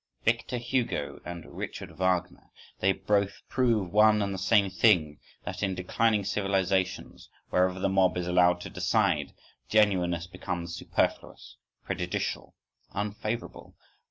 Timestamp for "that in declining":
5.43-6.25